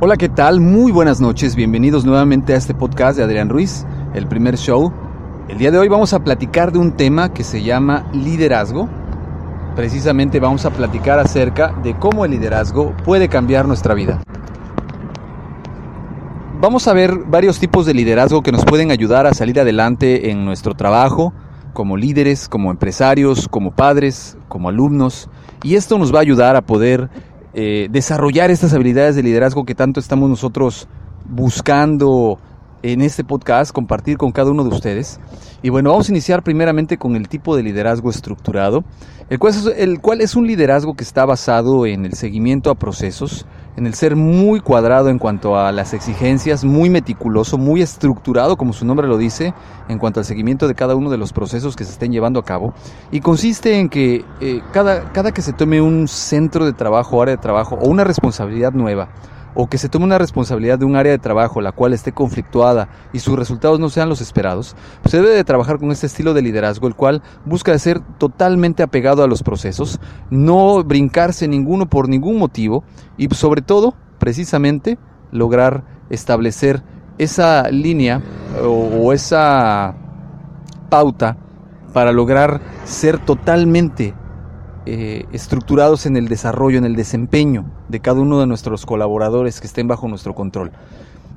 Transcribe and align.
Hola, 0.00 0.16
¿qué 0.16 0.28
tal? 0.28 0.60
Muy 0.60 0.92
buenas 0.92 1.20
noches, 1.20 1.56
bienvenidos 1.56 2.04
nuevamente 2.04 2.54
a 2.54 2.56
este 2.56 2.72
podcast 2.72 3.18
de 3.18 3.24
Adrián 3.24 3.48
Ruiz, 3.48 3.84
el 4.14 4.28
primer 4.28 4.56
show. 4.56 4.92
El 5.48 5.58
día 5.58 5.72
de 5.72 5.78
hoy 5.78 5.88
vamos 5.88 6.12
a 6.12 6.22
platicar 6.22 6.70
de 6.70 6.78
un 6.78 6.92
tema 6.92 7.34
que 7.34 7.42
se 7.42 7.64
llama 7.64 8.08
liderazgo. 8.12 8.88
Precisamente 9.74 10.38
vamos 10.38 10.64
a 10.66 10.70
platicar 10.70 11.18
acerca 11.18 11.74
de 11.82 11.98
cómo 11.98 12.24
el 12.24 12.30
liderazgo 12.30 12.94
puede 13.04 13.28
cambiar 13.28 13.66
nuestra 13.66 13.94
vida. 13.94 14.22
Vamos 16.60 16.86
a 16.86 16.92
ver 16.92 17.18
varios 17.26 17.58
tipos 17.58 17.84
de 17.84 17.94
liderazgo 17.94 18.44
que 18.44 18.52
nos 18.52 18.64
pueden 18.64 18.92
ayudar 18.92 19.26
a 19.26 19.34
salir 19.34 19.58
adelante 19.58 20.30
en 20.30 20.44
nuestro 20.44 20.74
trabajo, 20.74 21.32
como 21.72 21.96
líderes, 21.96 22.48
como 22.48 22.70
empresarios, 22.70 23.48
como 23.48 23.72
padres, 23.72 24.38
como 24.46 24.68
alumnos. 24.68 25.28
Y 25.64 25.74
esto 25.74 25.98
nos 25.98 26.14
va 26.14 26.18
a 26.18 26.22
ayudar 26.22 26.54
a 26.54 26.62
poder 26.62 27.10
eh, 27.54 27.88
desarrollar 27.90 28.50
estas 28.50 28.74
habilidades 28.74 29.16
de 29.16 29.22
liderazgo 29.22 29.64
que 29.64 29.74
tanto 29.74 30.00
estamos 30.00 30.28
nosotros 30.28 30.88
buscando 31.28 32.38
en 32.82 33.02
este 33.02 33.24
podcast, 33.24 33.72
compartir 33.72 34.16
con 34.16 34.32
cada 34.32 34.50
uno 34.50 34.64
de 34.64 34.70
ustedes. 34.70 35.20
Y 35.62 35.70
bueno, 35.70 35.90
vamos 35.90 36.08
a 36.08 36.12
iniciar 36.12 36.42
primeramente 36.42 36.98
con 36.98 37.16
el 37.16 37.28
tipo 37.28 37.56
de 37.56 37.62
liderazgo 37.62 38.10
estructurado, 38.10 38.84
el 39.28 39.38
cual, 39.38 40.20
es, 40.20 40.36
un 40.36 40.46
liderazgo 40.46 40.94
que 40.94 41.02
está 41.02 41.26
basado 41.26 41.84
en 41.84 42.06
el 42.06 42.14
seguimiento 42.14 42.70
a 42.70 42.76
procesos, 42.76 43.44
en 43.76 43.86
el 43.86 43.94
ser 43.94 44.16
muy 44.16 44.60
cuadrado 44.60 45.08
en 45.08 45.18
cuanto 45.18 45.58
a 45.58 45.72
las 45.72 45.94
exigencias, 45.94 46.64
muy 46.64 46.90
meticuloso, 46.90 47.58
muy 47.58 47.82
estructurado, 47.82 48.56
como 48.56 48.72
su 48.72 48.86
nombre 48.86 49.08
lo 49.08 49.18
dice, 49.18 49.52
en 49.88 49.98
cuanto 49.98 50.20
al 50.20 50.26
seguimiento 50.26 50.68
de 50.68 50.74
cada 50.74 50.94
uno 50.94 51.10
de 51.10 51.18
los 51.18 51.32
procesos 51.32 51.76
que 51.76 51.84
se 51.84 51.92
estén 51.92 52.12
llevando 52.12 52.38
a 52.40 52.44
cabo. 52.44 52.72
Y 53.10 53.20
consiste 53.20 53.78
en 53.78 53.88
que 53.88 54.24
eh, 54.40 54.60
cada, 54.72 55.12
cada 55.12 55.32
que 55.32 55.42
se 55.42 55.52
tome 55.52 55.80
un 55.80 56.08
centro 56.08 56.64
de 56.64 56.72
trabajo, 56.72 57.20
área 57.20 57.34
de 57.34 57.42
trabajo 57.42 57.74
o 57.74 57.88
una 57.88 58.04
responsabilidad 58.04 58.72
nueva, 58.72 59.08
o 59.60 59.66
que 59.66 59.76
se 59.76 59.88
tome 59.88 60.04
una 60.04 60.18
responsabilidad 60.18 60.78
de 60.78 60.84
un 60.84 60.94
área 60.94 61.10
de 61.10 61.18
trabajo 61.18 61.60
la 61.60 61.72
cual 61.72 61.92
esté 61.92 62.12
conflictuada 62.12 62.88
y 63.12 63.18
sus 63.18 63.36
resultados 63.36 63.80
no 63.80 63.88
sean 63.88 64.08
los 64.08 64.20
esperados, 64.20 64.76
pues 65.02 65.10
se 65.10 65.16
debe 65.16 65.34
de 65.34 65.42
trabajar 65.42 65.80
con 65.80 65.90
este 65.90 66.06
estilo 66.06 66.32
de 66.32 66.42
liderazgo, 66.42 66.86
el 66.86 66.94
cual 66.94 67.22
busca 67.44 67.76
ser 67.80 67.98
totalmente 68.18 68.84
apegado 68.84 69.24
a 69.24 69.26
los 69.26 69.42
procesos, 69.42 69.98
no 70.30 70.84
brincarse 70.84 71.48
ninguno 71.48 71.86
por 71.86 72.08
ningún 72.08 72.38
motivo 72.38 72.84
y 73.16 73.26
sobre 73.34 73.60
todo, 73.60 73.94
precisamente, 74.20 74.96
lograr 75.32 75.82
establecer 76.08 76.84
esa 77.18 77.68
línea 77.68 78.22
o, 78.62 78.68
o 78.68 79.12
esa 79.12 79.96
pauta 80.88 81.36
para 81.92 82.12
lograr 82.12 82.60
ser 82.84 83.18
totalmente 83.18 84.14
eh, 84.90 85.26
estructurados 85.32 86.06
en 86.06 86.16
el 86.16 86.28
desarrollo, 86.28 86.78
en 86.78 86.86
el 86.86 86.96
desempeño 86.96 87.66
de 87.90 88.00
cada 88.00 88.20
uno 88.20 88.40
de 88.40 88.46
nuestros 88.46 88.86
colaboradores 88.86 89.60
que 89.60 89.66
estén 89.66 89.86
bajo 89.86 90.08
nuestro 90.08 90.34
control. 90.34 90.72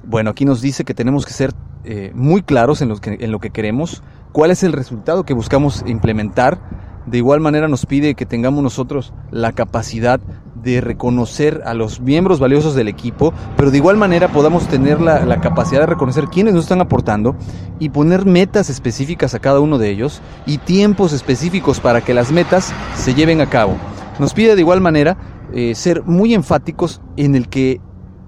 Bueno, 0.06 0.30
aquí 0.30 0.46
nos 0.46 0.62
dice 0.62 0.86
que 0.86 0.94
tenemos 0.94 1.26
que 1.26 1.34
ser 1.34 1.52
eh, 1.84 2.14
muy 2.16 2.44
claros 2.44 2.82
en 2.82 2.88
lo, 2.88 2.96
que, 2.96 3.18
en 3.20 3.30
lo 3.30 3.40
que 3.40 3.50
queremos, 3.50 4.04
cuál 4.32 4.52
es 4.52 4.64
el 4.64 4.72
resultado 4.72 5.26
que 5.26 5.34
buscamos 5.34 5.84
implementar. 5.86 6.60
De 7.06 7.18
igual 7.18 7.42
manera 7.42 7.68
nos 7.68 7.86
pide 7.86 8.16
que 8.16 8.26
tengamos 8.26 8.64
nosotros 8.64 9.12
la 9.32 9.52
capacidad 9.52 10.22
de 10.64 10.82
reconocer 10.82 11.62
a 11.66 11.74
los 11.74 12.00
miembros 12.00 12.40
valiosos 12.40 12.76
del 12.76 12.88
equipo, 12.88 13.34
pero 13.58 13.72
de 13.72 13.78
igual 13.78 13.98
manera 13.98 14.28
podamos 14.28 14.68
tener 14.68 15.02
la, 15.02 15.42
capacidad 15.42 15.82
de 15.82 15.88
reconocer 15.88 16.26
quiénes 16.26 16.54
nos 16.54 16.66
están 16.66 16.82
aportando 16.82 17.36
y 17.80 17.90
poner 17.90 18.26
metas 18.26 18.70
específicas 18.70 19.34
a 19.34 19.40
cada 19.40 19.60
uno 19.60 19.78
de 19.78 19.90
ellos 19.90 20.22
y 20.46 20.60
tiempos 20.60 21.14
específicos 21.14 21.80
para 21.80 22.02
que 22.02 22.14
las 22.14 22.32
metas 22.32 22.74
se 22.96 23.14
lleven 23.14 23.42
a 23.42 23.50
cabo. 23.50 23.76
Nos 24.20 24.34
pide 24.34 24.56
de 24.56 24.62
igual 24.62 24.82
manera 24.82 25.18
eh, 25.54 25.74
ser 25.76 26.04
muy 26.04 26.34
enfáticos 26.34 27.02
en 27.18 27.36
el 27.36 27.50
que 27.50 27.82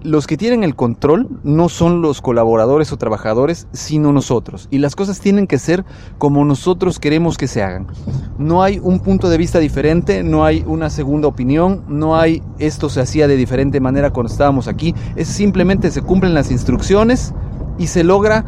los 0.04 0.26
que 0.26 0.36
tienen 0.36 0.62
el 0.62 0.76
control 0.76 1.28
no 1.42 1.70
son 1.70 2.02
los 2.02 2.20
colaboradores 2.20 2.92
o 2.92 2.98
trabajadores, 2.98 3.66
sino 3.72 4.12
nosotros. 4.12 4.68
Y 4.70 4.78
las 4.78 4.94
cosas 4.94 5.18
tienen 5.18 5.46
que 5.46 5.58
ser 5.58 5.84
como 6.18 6.44
nosotros 6.44 7.00
queremos 7.00 7.38
que 7.38 7.48
se 7.48 7.62
hagan. 7.62 7.86
No 8.38 8.62
hay 8.62 8.78
un 8.78 9.00
punto 9.00 9.30
de 9.30 9.38
vista 9.38 9.58
diferente, 9.58 10.22
no 10.22 10.44
hay 10.44 10.62
una 10.66 10.90
segunda 10.90 11.26
opinión, 11.26 11.84
no 11.88 12.16
hay 12.16 12.42
esto 12.58 12.90
se 12.90 13.00
hacía 13.00 13.26
de 13.26 13.36
diferente 13.36 13.80
manera 13.80 14.10
cuando 14.10 14.30
estábamos 14.30 14.68
aquí. 14.68 14.94
Es 15.16 15.28
simplemente 15.28 15.90
se 15.90 16.02
cumplen 16.02 16.34
las 16.34 16.50
instrucciones 16.50 17.32
y 17.78 17.86
se 17.86 18.04
logra 18.04 18.44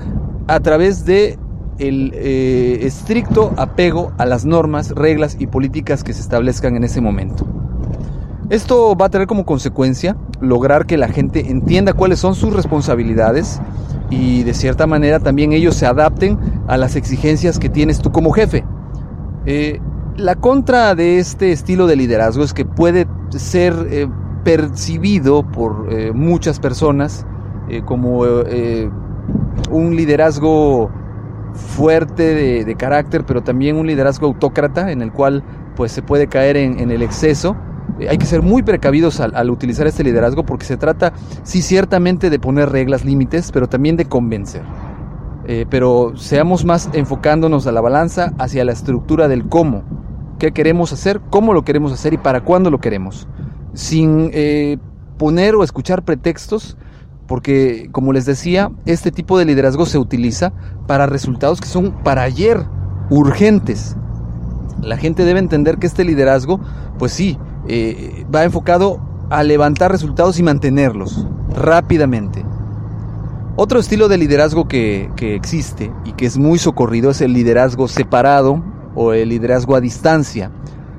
a 0.48 0.60
través 0.60 1.06
de 1.06 1.38
el 1.78 2.12
eh, 2.14 2.80
estricto 2.82 3.54
apego 3.56 4.12
a 4.18 4.26
las 4.26 4.44
normas, 4.44 4.90
reglas 4.90 5.36
y 5.40 5.46
políticas 5.46 6.04
que 6.04 6.12
se 6.12 6.20
establezcan 6.20 6.76
en 6.76 6.84
ese 6.84 7.00
momento. 7.00 7.46
Esto 8.48 8.94
va 8.94 9.06
a 9.06 9.08
tener 9.08 9.26
como 9.26 9.44
consecuencia 9.44 10.16
lograr 10.40 10.86
que 10.86 10.96
la 10.96 11.08
gente 11.08 11.50
entienda 11.50 11.94
cuáles 11.94 12.20
son 12.20 12.36
sus 12.36 12.52
responsabilidades 12.52 13.60
y 14.08 14.44
de 14.44 14.54
cierta 14.54 14.86
manera 14.86 15.18
también 15.18 15.52
ellos 15.52 15.74
se 15.74 15.84
adapten 15.84 16.38
a 16.68 16.76
las 16.76 16.94
exigencias 16.94 17.58
que 17.58 17.68
tienes 17.68 17.98
tú 17.98 18.12
como 18.12 18.30
jefe. 18.30 18.64
Eh, 19.46 19.80
la 20.16 20.36
contra 20.36 20.94
de 20.94 21.18
este 21.18 21.50
estilo 21.50 21.88
de 21.88 21.96
liderazgo 21.96 22.44
es 22.44 22.54
que 22.54 22.64
puede 22.64 23.08
ser 23.30 23.74
eh, 23.90 24.06
percibido 24.44 25.42
por 25.42 25.88
eh, 25.90 26.12
muchas 26.14 26.60
personas 26.60 27.26
como 27.84 28.20
un 29.72 29.96
liderazgo 29.96 30.88
fuerte 31.52 32.62
de, 32.64 32.74
carácter, 32.76 33.24
pero 33.26 33.42
también 33.42 33.74
un 33.74 33.88
liderazgo 33.88 34.28
autócrata 34.28 34.92
en 34.92 35.02
el 35.02 35.10
cual 35.10 35.42
pues 35.74 35.90
se 35.90 36.00
puede 36.00 36.28
caer 36.28 36.56
en 36.56 36.92
el 36.92 37.02
exceso 37.02 37.56
hay 38.08 38.18
que 38.18 38.26
ser 38.26 38.42
muy 38.42 38.62
precavidos 38.62 39.20
al, 39.20 39.50
utilizar 39.50 39.86
este 39.86 40.04
liderazgo 40.04 40.44
porque 40.44 40.66
se 40.66 40.76
trata, 40.76 41.12
sí, 41.42 41.62
ciertamente 41.62 42.30
de 42.30 42.38
poner 42.38 42.70
reglas, 42.70 43.04
límites, 43.04 43.50
pero 43.52 43.68
también 43.68 43.96
de 43.96 44.06
convencer. 44.06 44.62
Eh, 45.46 45.64
pero 45.70 46.12
seamos 46.16 46.64
más 46.64 46.90
enfocándonos 46.92 47.66
a 47.66 47.72
la 47.72 47.80
balanza 47.80 48.32
hacia 48.38 48.64
la 48.64 48.72
estructura 48.72 49.28
del 49.28 49.46
cómo, 49.48 49.84
qué 50.38 50.52
queremos 50.52 50.92
hacer, 50.92 51.20
cómo 51.30 51.54
lo 51.54 51.64
queremos 51.64 51.92
hacer 51.92 52.12
y 52.14 52.18
para 52.18 52.42
cuándo 52.42 52.70
lo 52.70 52.80
queremos, 52.80 53.28
sin 53.72 54.30
eh, 54.32 54.78
poner 55.18 55.54
o 55.54 55.62
escuchar 55.62 56.02
pretextos, 56.02 56.76
porque 57.26 57.88
como 57.92 58.12
les 58.12 58.26
decía, 58.26 58.70
este 58.86 59.10
tipo 59.12 59.38
de 59.38 59.44
liderazgo 59.44 59.86
se 59.86 59.98
utiliza 59.98 60.52
para 60.86 61.06
resultados 61.06 61.60
que 61.60 61.68
son 61.68 61.92
para 62.02 62.22
ayer, 62.22 62.64
urgentes. 63.10 63.96
La 64.82 64.96
gente 64.96 65.24
debe 65.24 65.38
entender 65.38 65.78
que 65.78 65.86
este 65.86 66.04
liderazgo, 66.04 66.60
pues 66.98 67.12
sí, 67.12 67.38
eh, 67.68 68.24
va 68.32 68.44
enfocado 68.44 69.00
a 69.30 69.42
levantar 69.42 69.90
resultados 69.90 70.38
y 70.38 70.42
mantenerlos 70.42 71.26
rápidamente. 71.54 72.44
Otro 73.56 73.80
estilo 73.80 74.08
de 74.08 74.18
liderazgo 74.18 74.68
que, 74.68 75.10
que, 75.16 75.34
existe 75.34 75.90
y 76.04 76.12
que 76.12 76.26
es 76.26 76.36
muy 76.36 76.58
socorrido 76.58 77.10
es 77.10 77.20
el 77.22 77.32
liderazgo 77.32 77.88
separado 77.88 78.62
o 78.94 79.12
el 79.12 79.30
liderazgo 79.30 79.74
a 79.74 79.80
distancia, 79.80 80.50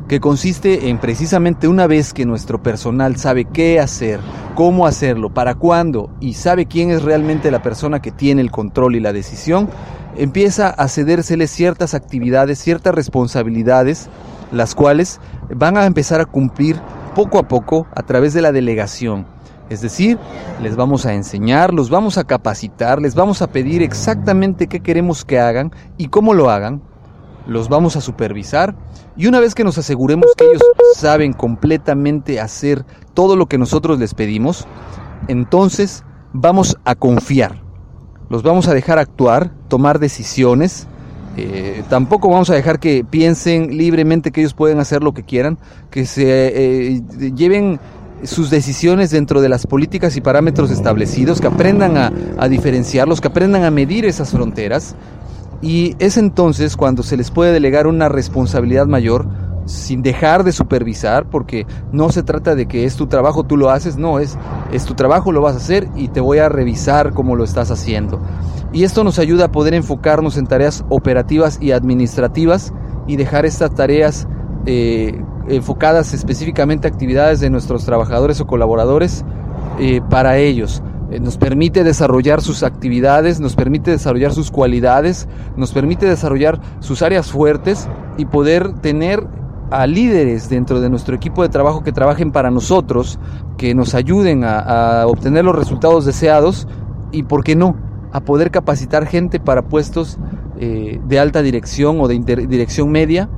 que 0.07 0.19
consiste 0.19 0.89
en 0.89 0.97
precisamente 0.99 1.67
una 1.67 1.85
vez 1.85 2.13
que 2.13 2.25
nuestro 2.25 2.63
personal 2.63 3.17
sabe 3.17 3.45
qué 3.45 3.79
hacer, 3.79 4.19
cómo 4.55 4.87
hacerlo, 4.87 5.33
para 5.33 5.55
cuándo 5.55 6.09
y 6.19 6.33
sabe 6.33 6.65
quién 6.65 6.89
es 6.89 7.03
realmente 7.03 7.51
la 7.51 7.61
persona 7.61 8.01
que 8.01 8.11
tiene 8.11 8.41
el 8.41 8.51
control 8.51 8.95
y 8.95 9.01
la 9.01 9.13
decisión, 9.13 9.69
empieza 10.15 10.69
a 10.69 10.87
cedérseles 10.87 11.51
ciertas 11.51 11.93
actividades, 11.93 12.59
ciertas 12.59 12.95
responsabilidades 12.95 14.09
las 14.51 14.75
cuales 14.75 15.19
van 15.49 15.77
a 15.77 15.85
empezar 15.85 16.21
a 16.21 16.25
cumplir 16.25 16.79
poco 17.15 17.39
a 17.39 17.47
poco 17.47 17.87
a 17.95 18.03
través 18.03 18.33
de 18.33 18.41
la 18.41 18.51
delegación. 18.51 19.25
Es 19.69 19.81
decir, 19.81 20.17
les 20.61 20.75
vamos 20.75 21.05
a 21.05 21.13
enseñar, 21.13 21.73
los 21.73 21.89
vamos 21.89 22.17
a 22.17 22.23
capacitar, 22.23 23.01
les 23.01 23.15
vamos 23.15 23.41
a 23.41 23.47
pedir 23.47 23.81
exactamente 23.81 24.67
qué 24.67 24.79
queremos 24.79 25.25
que 25.25 25.39
hagan 25.39 25.71
y 25.97 26.07
cómo 26.07 26.33
lo 26.33 26.49
hagan, 26.49 26.81
los 27.47 27.67
vamos 27.67 27.95
a 27.95 28.01
supervisar 28.01 28.75
y 29.17 29.27
una 29.27 29.39
vez 29.39 29.55
que 29.55 29.63
nos 29.63 29.77
aseguremos 29.77 30.27
que 30.37 30.45
ellos 30.45 30.61
saben 30.95 31.33
completamente 31.33 32.39
hacer 32.39 32.85
todo 33.13 33.35
lo 33.35 33.47
que 33.47 33.57
nosotros 33.57 33.99
les 33.99 34.13
pedimos, 34.13 34.65
entonces 35.27 36.03
vamos 36.31 36.77
a 36.85 36.95
confiar, 36.95 37.61
los 38.29 38.43
vamos 38.43 38.67
a 38.67 38.73
dejar 38.73 38.99
actuar, 38.99 39.51
tomar 39.67 39.99
decisiones, 39.99 40.87
eh, 41.37 41.83
tampoco 41.87 42.29
vamos 42.29 42.49
a 42.49 42.55
dejar 42.55 42.79
que 42.79 43.05
piensen 43.07 43.77
libremente 43.77 44.31
que 44.31 44.41
ellos 44.41 44.55
pueden 44.55 44.79
hacer 44.79 45.03
lo 45.03 45.13
que 45.13 45.21
quieran, 45.23 45.59
que 45.91 46.07
se 46.07 46.25
eh, 46.25 47.01
lleven 47.35 47.79
sus 48.23 48.49
decisiones 48.49 49.11
dentro 49.11 49.39
de 49.41 49.47
las 49.47 49.67
políticas 49.67 50.17
y 50.17 50.21
parámetros 50.21 50.71
establecidos, 50.71 51.39
que 51.39 51.45
aprendan 51.45 51.95
a, 51.97 52.11
a 52.39 52.49
diferenciarlos, 52.49 53.21
que 53.21 53.27
aprendan 53.27 53.63
a 53.63 53.71
medir 53.71 54.05
esas 54.05 54.31
fronteras. 54.31 54.95
Y 55.61 55.95
es 55.99 56.17
entonces 56.17 56.75
cuando 56.75 57.03
se 57.03 57.17
les 57.17 57.29
puede 57.29 57.53
delegar 57.53 57.85
una 57.85 58.09
responsabilidad 58.09 58.87
mayor 58.87 59.27
sin 59.67 60.01
dejar 60.01 60.43
de 60.43 60.51
supervisar, 60.51 61.29
porque 61.29 61.65
no 61.91 62.09
se 62.09 62.23
trata 62.23 62.55
de 62.55 62.67
que 62.67 62.85
es 62.85 62.95
tu 62.95 63.07
trabajo, 63.07 63.43
tú 63.43 63.57
lo 63.57 63.69
haces, 63.69 63.97
no, 63.97 64.19
es, 64.19 64.37
es 64.71 64.85
tu 64.85 64.95
trabajo, 64.95 65.31
lo 65.31 65.41
vas 65.41 65.53
a 65.53 65.57
hacer 65.57 65.87
y 65.95 66.07
te 66.07 66.21
voy 66.21 66.39
a 66.39 66.49
revisar 66.49 67.13
cómo 67.13 67.35
lo 67.35 67.43
estás 67.43 67.71
haciendo. 67.71 68.21
Y 68.73 68.83
esto 68.83 69.03
nos 69.03 69.19
ayuda 69.19 69.45
a 69.45 69.51
poder 69.51 69.73
enfocarnos 69.73 70.37
en 70.37 70.47
tareas 70.47 70.83
operativas 70.89 71.57
y 71.61 71.71
administrativas 71.71 72.73
y 73.07 73.15
dejar 73.15 73.45
estas 73.45 73.73
tareas 73.73 74.27
eh, 74.65 75.21
enfocadas 75.47 76.13
específicamente 76.13 76.87
a 76.87 76.91
actividades 76.91 77.39
de 77.39 77.49
nuestros 77.49 77.85
trabajadores 77.85 78.41
o 78.41 78.47
colaboradores 78.47 79.23
eh, 79.79 80.01
para 80.09 80.37
ellos. 80.37 80.83
Eh, 81.09 81.21
nos 81.21 81.37
permite 81.37 81.85
desarrollar 81.85 82.41
sus 82.41 82.63
actividades, 82.63 83.39
nos 83.39 83.55
permite 83.55 83.91
desarrollar 83.91 84.33
sus 84.33 84.51
cualidades, 84.51 85.27
nos 85.55 85.71
permite 85.71 86.05
desarrollar 86.05 86.59
sus 86.79 87.01
áreas 87.01 87.31
fuertes 87.31 87.87
y 88.17 88.25
poder 88.25 88.73
tener 88.81 89.25
a 89.69 89.85
líderes 89.87 90.49
dentro 90.49 90.79
de 90.79 90.89
nuestro 90.89 91.15
equipo 91.15 91.43
de 91.43 91.49
trabajo 91.49 91.83
que 91.83 91.91
trabajen 91.91 92.31
para 92.31 92.51
nosotros, 92.51 93.19
que 93.57 93.75
nos 93.75 93.95
ayuden 93.95 94.43
a, 94.43 95.05
obtener 95.07 95.45
los 95.45 95.55
resultados 95.55 96.05
deseados 96.05 96.67
y, 97.11 97.23
¿por 97.23 97.43
qué 97.43 97.55
no?, 97.55 97.75
a 98.11 98.21
poder 98.21 98.51
capacitar 98.51 99.05
gente 99.05 99.39
para 99.39 99.63
puestos 99.63 100.17
eh, 100.59 100.99
de 101.05 101.19
alta 101.19 101.41
dirección 101.41 101.99
o 101.99 102.07
de 102.07 102.17
dirección 102.47 102.89
media 102.89 103.29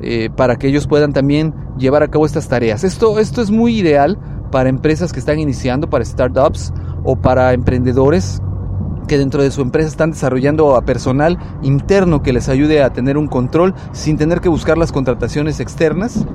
eh, 0.00 0.30
para 0.34 0.56
que 0.56 0.68
ellos 0.68 0.86
puedan 0.86 1.12
también 1.12 1.54
llevar 1.76 2.02
a 2.02 2.08
cabo 2.08 2.24
estas 2.24 2.48
tareas. 2.48 2.84
Esto, 2.84 3.18
esto 3.18 3.42
es 3.42 3.50
muy 3.50 3.78
ideal 3.78 4.18
para 4.50 4.68
empresas 4.68 5.12
que 5.12 5.18
están 5.18 5.38
iniciando, 5.38 5.90
para 5.90 6.04
startups 6.04 6.72
o 7.04 7.16
para 7.16 7.52
emprendedores 7.52 8.40
que 9.08 9.18
dentro 9.18 9.42
de 9.42 9.50
su 9.50 9.62
empresa 9.62 9.88
están 9.88 10.12
desarrollando 10.12 10.76
a 10.76 10.82
personal 10.82 11.38
interno 11.62 12.22
que 12.22 12.32
les 12.32 12.48
ayude 12.48 12.82
a 12.82 12.92
tener 12.92 13.16
un 13.16 13.28
control 13.28 13.74
sin 13.92 14.16
tener 14.16 14.40
que 14.40 14.48
buscar 14.48 14.78
las 14.78 14.92
contrataciones 14.92 15.60
externas. 15.60 16.26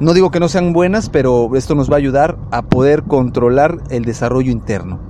No 0.00 0.12
digo 0.12 0.30
que 0.30 0.40
no 0.40 0.48
sean 0.48 0.72
buenas, 0.72 1.08
pero 1.08 1.54
esto 1.56 1.74
nos 1.74 1.90
va 1.90 1.94
a 1.94 1.98
ayudar 1.98 2.36
a 2.50 2.62
poder 2.62 3.04
controlar 3.04 3.78
el 3.90 4.04
desarrollo 4.04 4.52
interno. 4.52 5.00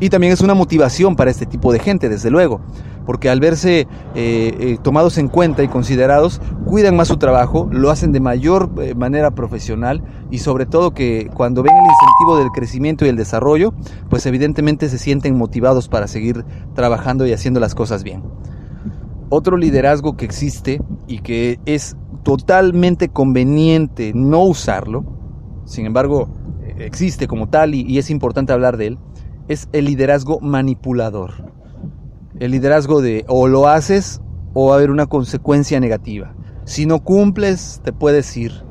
Y 0.00 0.08
también 0.08 0.32
es 0.32 0.40
una 0.40 0.54
motivación 0.54 1.16
para 1.16 1.30
este 1.30 1.46
tipo 1.46 1.72
de 1.72 1.78
gente, 1.78 2.08
desde 2.08 2.30
luego 2.30 2.60
porque 3.06 3.28
al 3.28 3.40
verse 3.40 3.80
eh, 3.80 3.86
eh, 4.14 4.78
tomados 4.82 5.18
en 5.18 5.28
cuenta 5.28 5.62
y 5.62 5.68
considerados, 5.68 6.40
cuidan 6.64 6.96
más 6.96 7.08
su 7.08 7.16
trabajo, 7.16 7.68
lo 7.70 7.90
hacen 7.90 8.12
de 8.12 8.20
mayor 8.20 8.70
eh, 8.80 8.94
manera 8.94 9.32
profesional 9.32 10.02
y 10.30 10.38
sobre 10.38 10.66
todo 10.66 10.92
que 10.92 11.30
cuando 11.34 11.62
ven 11.62 11.74
el 11.74 11.84
incentivo 11.84 12.38
del 12.38 12.50
crecimiento 12.50 13.04
y 13.04 13.08
el 13.08 13.16
desarrollo, 13.16 13.74
pues 14.08 14.26
evidentemente 14.26 14.88
se 14.88 14.98
sienten 14.98 15.36
motivados 15.36 15.88
para 15.88 16.08
seguir 16.08 16.44
trabajando 16.74 17.26
y 17.26 17.32
haciendo 17.32 17.60
las 17.60 17.74
cosas 17.74 18.02
bien. 18.02 18.22
Otro 19.28 19.56
liderazgo 19.56 20.16
que 20.16 20.24
existe 20.24 20.80
y 21.06 21.20
que 21.20 21.58
es 21.64 21.96
totalmente 22.22 23.08
conveniente 23.08 24.12
no 24.14 24.44
usarlo, 24.44 25.04
sin 25.64 25.86
embargo 25.86 26.28
existe 26.78 27.26
como 27.26 27.48
tal 27.48 27.74
y 27.74 27.98
es 27.98 28.10
importante 28.10 28.52
hablar 28.52 28.76
de 28.76 28.88
él, 28.88 28.98
es 29.48 29.68
el 29.72 29.86
liderazgo 29.86 30.40
manipulador 30.40 31.51
el 32.42 32.50
liderazgo 32.50 33.02
de 33.02 33.24
o 33.28 33.46
lo 33.46 33.68
haces 33.68 34.20
o 34.52 34.66
va 34.66 34.74
a 34.74 34.76
haber 34.78 34.90
una 34.90 35.06
consecuencia 35.06 35.78
negativa. 35.78 36.34
Si 36.64 36.86
no 36.86 36.98
cumples, 36.98 37.80
te 37.84 37.92
puedes 37.92 38.36
ir. 38.36 38.64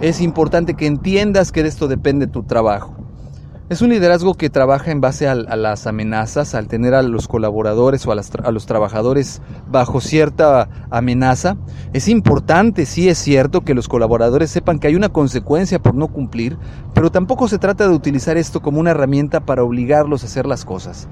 Es 0.00 0.20
importante 0.20 0.74
que 0.74 0.86
entiendas 0.86 1.50
que 1.50 1.64
de 1.64 1.68
esto 1.68 1.88
depende 1.88 2.28
tu 2.28 2.44
trabajo. 2.44 2.94
Es 3.70 3.82
un 3.82 3.90
liderazgo 3.90 4.34
que 4.34 4.50
trabaja 4.50 4.92
en 4.92 5.00
base 5.00 5.26
a, 5.26 5.34
las 5.34 5.88
amenazas, 5.88 6.54
al 6.54 6.68
tener 6.68 6.94
a 6.94 7.02
los 7.02 7.26
colaboradores 7.26 8.06
o 8.06 8.12
a, 8.12 8.16
a, 8.44 8.52
los 8.52 8.66
trabajadores 8.66 9.42
bajo 9.68 10.00
cierta 10.00 10.68
amenaza. 10.90 11.56
Es 11.92 12.06
importante, 12.06 12.86
sí 12.86 13.08
es 13.08 13.18
cierto, 13.18 13.62
que 13.62 13.74
los 13.74 13.88
colaboradores 13.88 14.52
sepan 14.52 14.78
que 14.78 14.86
hay 14.86 14.94
una 14.94 15.08
consecuencia 15.08 15.80
por 15.80 15.96
no 15.96 16.06
cumplir, 16.06 16.56
pero 16.94 17.10
tampoco 17.10 17.48
se 17.48 17.58
trata 17.58 17.88
de 17.88 17.94
utilizar 17.94 18.36
esto 18.36 18.62
como 18.62 18.78
una 18.78 18.92
herramienta 18.92 19.40
para 19.40 19.64
obligarlos 19.64 20.22
a 20.22 20.26
hacer 20.26 20.46
las 20.46 20.64
cosas 20.64 21.08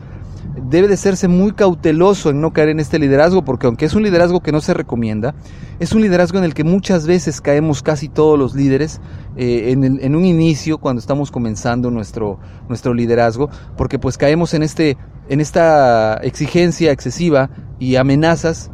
debe 0.69 0.89
de 0.89 0.97
serse 0.97 1.29
muy 1.29 1.53
cauteloso 1.53 2.31
en 2.31 2.41
no 2.41 2.53
caer 2.53 2.71
en 2.71 2.81
este 2.81 2.99
liderazgo, 2.99 3.45
porque 3.45 3.67
aunque 3.67 3.85
es 3.85 3.95
un 3.95 4.03
liderazgo 4.03 4.41
que 4.41 4.53
no 4.53 4.61
se 4.61 4.75
recomienda, 4.75 5.35
es 5.79 5.93
un 5.93 6.03
liderazgo 6.03 6.39
en 6.39 6.45
el 6.45 6.55
que 6.55 6.65
muchas 6.65 7.07
veces 7.07 7.41
caemos 7.41 7.83
casi 7.83 8.09
todos 8.09 8.39
los 8.39 8.55
líderes 8.55 9.01
eh, 9.37 9.71
en, 9.73 10.17
un 10.17 10.25
inicio, 10.25 10.79
cuando 10.79 11.01
estamos 11.01 11.31
comenzando 11.31 11.91
nuestro, 11.91 12.39
nuestro 12.69 12.95
liderazgo, 12.95 13.49
porque 13.77 13.99
pues 13.99 14.19
caemos 14.19 14.55
en, 14.55 14.63
este, 14.63 14.97
en 15.29 15.41
esta 15.41 16.15
exigencia 16.15 16.91
excesiva 16.91 17.51
y 17.79 17.97
amenazas 17.97 18.71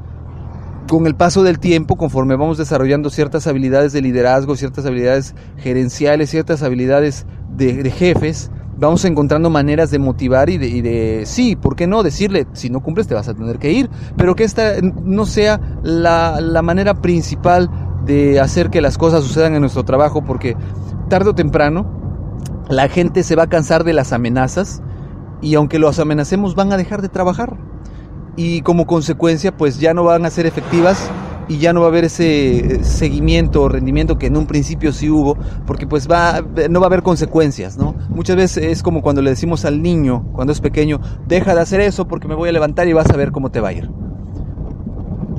con 0.88 1.06
el 1.06 1.14
paso 1.14 1.42
del 1.42 1.58
tiempo, 1.58 1.96
conforme 1.96 2.36
vamos 2.36 2.58
desarrollando 2.58 3.10
ciertas 3.10 3.46
habilidades 3.46 3.92
de 3.92 4.02
liderazgo, 4.02 4.56
ciertas 4.56 4.84
habilidades 4.86 5.34
gerenciales, 5.58 6.30
ciertas 6.30 6.62
habilidades 6.62 7.26
de 7.56 7.90
jefes, 7.90 8.50
vamos 8.86 9.04
encontrando 9.04 9.48
maneras 9.48 9.90
de 9.90 9.98
motivar 9.98 10.50
y 10.50 10.58
de, 10.58 11.22
sí, 11.24 11.56
¿por 11.56 11.76
qué 11.76 11.86
no? 11.86 12.02
Decirle, 12.02 12.46
si 12.52 12.68
no 12.68 12.80
cumples 12.80 13.06
te 13.06 13.14
vas 13.14 13.28
a 13.28 13.34
tener 13.34 13.58
que 13.58 13.70
ir, 13.70 13.88
pero 14.16 14.34
que 14.34 14.44
esta 14.44 14.74
no 14.82 15.24
sea 15.24 15.60
la, 15.82 16.40
la 16.40 16.62
manera 16.62 17.00
principal 17.00 17.70
de 18.04 18.40
hacer 18.40 18.70
que 18.70 18.80
las 18.80 18.98
cosas 18.98 19.22
sucedan 19.22 19.54
en 19.54 19.60
nuestro 19.60 19.84
trabajo, 19.84 20.24
porque 20.24 20.56
tarde 21.08 21.30
o 21.30 21.34
temprano 21.34 21.86
la 22.68 22.88
gente 22.88 23.22
se 23.22 23.36
va 23.36 23.44
a 23.44 23.48
cansar 23.48 23.84
de 23.84 23.92
las 23.92 24.12
amenazas 24.12 24.82
y 25.40 25.54
aunque 25.54 25.78
los 25.78 25.98
amenacemos 25.98 26.54
van 26.54 26.72
a 26.72 26.76
dejar 26.76 27.02
de 27.02 27.08
trabajar 27.08 27.56
y 28.36 28.62
como 28.62 28.86
consecuencia 28.86 29.56
pues 29.56 29.78
ya 29.78 29.94
no 29.94 30.04
van 30.04 30.24
a 30.24 30.30
ser 30.30 30.46
efectivas 30.46 31.10
y 31.48 31.58
ya 31.58 31.72
no 31.72 31.80
va 31.80 31.86
a 31.86 31.88
haber 31.90 32.04
ese 32.04 32.76
eh, 32.76 32.84
seguimiento 32.84 33.62
o 33.62 33.68
rendimiento 33.68 34.18
que 34.18 34.26
en 34.26 34.36
un 34.36 34.46
principio 34.46 34.92
sí 34.92 35.10
hubo, 35.10 35.36
porque 35.66 35.86
pues 35.86 36.08
va, 36.10 36.42
no 36.70 36.80
va 36.80 36.86
a 36.86 36.88
haber 36.88 37.02
consecuencias, 37.02 37.76
¿no? 37.76 37.94
Muchas 38.10 38.36
veces 38.36 38.64
es 38.64 38.82
como 38.82 39.02
cuando 39.02 39.22
le 39.22 39.30
decimos 39.30 39.64
al 39.64 39.82
niño, 39.82 40.24
cuando 40.32 40.52
es 40.52 40.60
pequeño, 40.60 41.00
deja 41.26 41.54
de 41.54 41.60
hacer 41.60 41.80
eso 41.80 42.06
porque 42.08 42.28
me 42.28 42.34
voy 42.34 42.48
a 42.48 42.52
levantar 42.52 42.88
y 42.88 42.92
vas 42.92 43.10
a 43.10 43.16
ver 43.16 43.32
cómo 43.32 43.50
te 43.50 43.60
va 43.60 43.68
a 43.68 43.72
ir. 43.72 43.90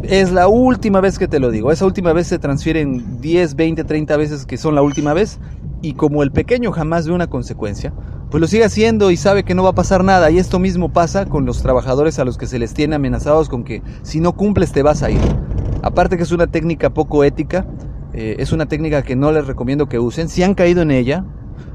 Es 0.04 0.32
la 0.32 0.48
última 0.50 1.00
vez 1.00 1.18
que 1.18 1.30
te 1.30 1.40
lo 1.40 1.50
digo, 1.50 1.72
esa 1.72 1.86
última 1.86 2.12
vez 2.12 2.28
se 2.28 2.38
transfieren 2.38 3.22
10, 3.22 3.56
20, 3.56 3.84
30 3.86 4.18
veces 4.18 4.46
que 4.46 4.58
son 4.58 4.76
la 4.76 4.82
última 4.82 5.14
vez 5.14 5.40
y 5.82 5.94
como 5.94 6.24
el 6.24 6.32
pequeño 6.32 6.72
jamás 6.72 7.08
ve 7.08 7.14
una 7.14 7.28
consecuencia, 7.28 7.94
pues 8.30 8.42
lo 8.42 8.48
sigue 8.48 8.64
haciendo 8.64 9.12
y 9.12 9.18
sabe 9.18 9.44
que 9.44 9.54
no 9.54 9.64
va 9.64 9.70
a 9.70 9.76
pasar 9.76 10.04
nada. 10.04 10.32
Y 10.32 10.40
esto 10.40 10.58
mismo 10.58 10.92
pasa 10.92 11.26
con 11.26 11.46
los 11.46 11.62
trabajadores 11.62 12.18
a 12.18 12.26
los 12.26 12.38
que 12.38 12.48
se 12.48 12.58
les 12.58 12.74
tiene 12.74 12.96
amenazados 12.96 13.48
con 13.48 13.64
que 13.64 13.84
si 14.02 14.20
no 14.20 14.34
cumples 14.34 14.72
te 14.72 14.82
vas 14.82 15.04
a 15.04 15.12
ir. 15.12 15.20
Aparte 15.84 16.16
que 16.16 16.24
es 16.24 16.32
una 16.32 16.48
técnica 16.48 16.92
poco 16.92 17.26
ética, 17.26 17.68
eh, 18.14 18.38
es 18.40 18.54
una 18.54 18.68
técnica 18.68 19.04
que 19.04 19.18
no 19.18 19.34
les 19.34 19.46
recomiendo 19.46 19.88
que 19.88 20.00
usen. 20.00 20.30
Si 20.30 20.42
han 20.42 20.56
caído 20.56 20.82
en 20.82 20.92
ella, 20.92 21.26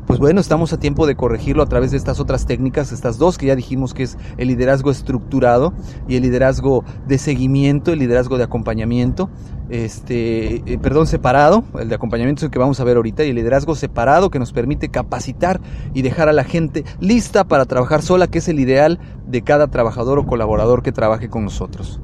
pues 0.06 0.18
bueno, 0.18 0.40
estamos 0.40 0.72
a 0.72 0.80
tiempo 0.80 1.06
de 1.06 1.14
corregirlo 1.14 1.62
a 1.62 1.66
través 1.66 1.90
de 1.90 1.98
estas 1.98 2.18
otras 2.18 2.46
técnicas, 2.46 2.90
estas 2.90 3.18
dos 3.18 3.36
que 3.36 3.44
ya 3.44 3.54
dijimos 3.54 3.92
que 3.92 4.04
es 4.04 4.16
el 4.38 4.48
liderazgo 4.48 4.90
estructurado 4.90 5.74
y 6.08 6.16
el 6.16 6.22
liderazgo 6.22 6.84
de 7.06 7.18
seguimiento, 7.18 7.92
el 7.92 7.98
liderazgo 7.98 8.38
de 8.38 8.44
acompañamiento, 8.44 9.28
este, 9.68 10.62
eh, 10.64 10.78
perdón, 10.78 11.06
separado, 11.06 11.62
el 11.78 11.90
de 11.90 11.94
acompañamiento 11.94 12.40
es 12.40 12.44
el 12.44 12.50
que 12.50 12.58
vamos 12.58 12.80
a 12.80 12.84
ver 12.84 12.96
ahorita, 12.96 13.24
y 13.24 13.28
el 13.28 13.36
liderazgo 13.36 13.74
separado 13.74 14.30
que 14.30 14.38
nos 14.38 14.54
permite 14.54 14.88
capacitar 14.88 15.60
y 15.92 16.00
dejar 16.00 16.30
a 16.30 16.32
la 16.32 16.44
gente 16.44 16.86
lista 16.98 17.44
para 17.44 17.66
trabajar 17.66 18.00
sola, 18.00 18.28
que 18.28 18.38
es 18.38 18.48
el 18.48 18.58
ideal 18.58 18.98
de 19.26 19.42
cada 19.42 19.66
trabajador 19.66 20.18
o 20.18 20.26
colaborador 20.26 20.82
que 20.82 20.92
trabaje 20.92 21.28
con 21.28 21.44
nosotros. 21.44 22.00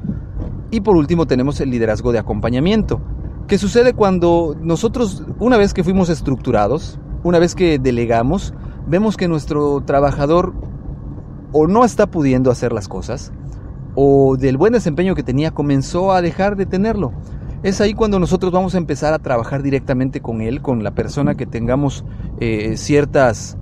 Y 0.71 0.80
por 0.80 0.97
último 0.97 1.26
tenemos 1.26 1.61
el 1.61 1.71
liderazgo 1.71 2.12
de 2.12 2.18
acompañamiento, 2.18 3.00
que 3.47 3.59
sucede 3.59 3.92
cuando 3.92 4.56
nosotros, 4.61 5.25
una 5.38 5.56
vez 5.56 5.75
que 5.75 5.85
fuimos 5.85 6.09
estructurados, 6.09 6.99
una 7.23 7.38
vez 7.38 7.54
que 7.54 7.78
delegamos, 7.78 8.54
vemos 8.87 9.16
que 9.16 9.28
nuestro 9.28 9.83
trabajador 9.83 10.54
o 11.52 11.66
no 11.66 11.85
está 11.85 12.06
pudiendo 12.06 12.50
hacer 12.50 12.73
las 12.73 12.88
cosas, 12.88 13.33
o 13.94 14.37
del 14.37 14.56
buen 14.56 14.73
desempeño 14.73 15.14
que 15.14 15.23
tenía 15.23 15.52
comenzó 15.52 16.12
a 16.12 16.21
dejar 16.21 16.56
de 16.56 16.66
tenerlo. 16.66 17.12
Es 17.62 17.80
ahí 17.80 17.94
cuando 17.94 18.18
nosotros 18.18 18.52
vamos 18.52 18.75
a 18.75 18.78
empezar 18.78 19.14
a 19.14 19.21
trabajar 19.21 19.62
directamente 19.62 20.21
con 20.21 20.40
él, 20.40 20.61
con 20.61 20.83
la 20.83 20.94
persona 20.94 21.35
que 21.35 21.47
tengamos 21.47 22.04
eh, 22.40 22.76
ciertas 22.76 23.56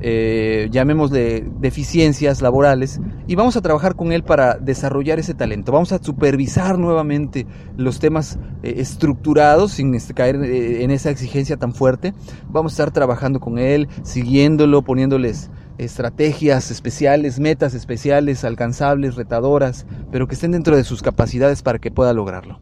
eh, 0.00 0.68
llamémosle 0.70 1.44
deficiencias 1.60 2.40
laborales 2.42 3.00
y 3.26 3.34
vamos 3.34 3.56
a 3.56 3.60
trabajar 3.60 3.96
con 3.96 4.12
él 4.12 4.22
para 4.22 4.54
desarrollar 4.54 5.18
ese 5.18 5.34
talento. 5.34 5.72
Vamos 5.72 5.92
a 5.92 6.02
supervisar 6.02 6.78
nuevamente 6.78 7.46
los 7.76 7.98
temas 7.98 8.38
eh, 8.62 8.74
estructurados 8.78 9.72
sin 9.72 9.94
este, 9.94 10.14
caer 10.14 10.36
eh, 10.36 10.84
en 10.84 10.90
esa 10.90 11.10
exigencia 11.10 11.56
tan 11.56 11.74
fuerte. 11.74 12.14
Vamos 12.48 12.72
a 12.72 12.74
estar 12.74 12.90
trabajando 12.92 13.40
con 13.40 13.58
él, 13.58 13.88
siguiéndolo, 14.02 14.82
poniéndoles 14.82 15.50
estrategias 15.78 16.70
especiales, 16.70 17.38
metas 17.38 17.74
especiales, 17.74 18.44
alcanzables, 18.44 19.14
retadoras, 19.14 19.86
pero 20.10 20.26
que 20.26 20.34
estén 20.34 20.52
dentro 20.52 20.76
de 20.76 20.84
sus 20.84 21.02
capacidades 21.02 21.62
para 21.62 21.78
que 21.78 21.90
pueda 21.90 22.12
lograrlo. 22.12 22.60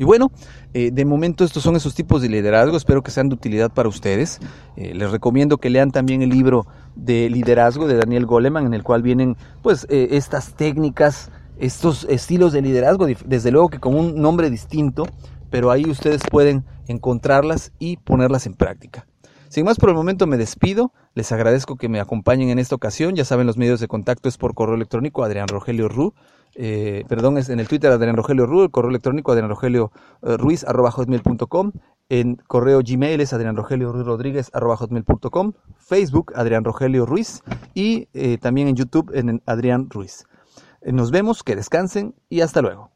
Y 0.00 0.04
bueno, 0.04 0.32
eh, 0.72 0.90
de 0.90 1.04
momento 1.04 1.44
estos 1.44 1.62
son 1.62 1.76
esos 1.76 1.94
tipos 1.94 2.22
de 2.22 2.30
liderazgo, 2.30 2.74
espero 2.74 3.02
que 3.02 3.10
sean 3.10 3.28
de 3.28 3.34
utilidad 3.34 3.70
para 3.70 3.86
ustedes. 3.86 4.40
Eh, 4.74 4.94
les 4.94 5.10
recomiendo 5.10 5.58
que 5.58 5.68
lean 5.68 5.90
también 5.90 6.22
el 6.22 6.30
libro 6.30 6.66
de 6.96 7.28
liderazgo 7.28 7.86
de 7.86 7.96
Daniel 7.98 8.24
Goleman, 8.24 8.64
en 8.64 8.72
el 8.72 8.82
cual 8.82 9.02
vienen 9.02 9.36
pues 9.60 9.86
eh, 9.90 10.08
estas 10.12 10.54
técnicas, 10.54 11.30
estos 11.58 12.06
estilos 12.08 12.54
de 12.54 12.62
liderazgo, 12.62 13.06
desde 13.26 13.50
luego 13.50 13.68
que 13.68 13.78
con 13.78 13.94
un 13.94 14.22
nombre 14.22 14.48
distinto, 14.48 15.04
pero 15.50 15.70
ahí 15.70 15.84
ustedes 15.84 16.22
pueden 16.30 16.64
encontrarlas 16.88 17.72
y 17.78 17.98
ponerlas 17.98 18.46
en 18.46 18.54
práctica. 18.54 19.06
Sin 19.50 19.66
más 19.66 19.76
por 19.76 19.90
el 19.90 19.96
momento 19.96 20.26
me 20.26 20.38
despido, 20.38 20.94
les 21.14 21.30
agradezco 21.30 21.76
que 21.76 21.90
me 21.90 22.00
acompañen 22.00 22.48
en 22.48 22.58
esta 22.58 22.74
ocasión, 22.74 23.16
ya 23.16 23.26
saben 23.26 23.46
los 23.46 23.58
medios 23.58 23.80
de 23.80 23.88
contacto 23.88 24.30
es 24.30 24.38
por 24.38 24.54
correo 24.54 24.76
electrónico 24.76 25.24
Adrián 25.24 25.48
Rogelio 25.48 25.88
Ru 25.88 26.14
eh, 26.54 27.04
perdón, 27.08 27.38
es 27.38 27.48
en 27.48 27.58
el 27.60 27.68
Twitter 27.68 27.92
Adrián 27.92 28.16
Rogelio 28.16 28.44
Ruiz, 28.46 28.64
el 28.64 28.70
correo 28.70 28.90
electrónico 28.90 29.32
Adrián 29.32 29.50
Rogelio 29.50 29.92
eh, 30.22 30.36
Ruiz 30.36 30.64
arroba 30.64 30.90
hotmail.com, 30.90 31.72
En 32.08 32.36
correo 32.46 32.80
Gmail 32.84 33.20
es 33.20 33.32
adrianrogelio.rodríguez.com, 33.32 35.52
Facebook 35.78 36.32
Adrián 36.34 36.64
Rogelio 36.64 37.06
Ruiz 37.06 37.42
y 37.74 38.08
eh, 38.14 38.38
también 38.38 38.68
en 38.68 38.76
YouTube 38.76 39.10
en 39.14 39.42
Adrián 39.46 39.88
Ruiz. 39.90 40.24
Nos 40.82 41.10
vemos, 41.10 41.42
que 41.42 41.56
descansen 41.56 42.14
y 42.28 42.40
hasta 42.40 42.62
luego. 42.62 42.90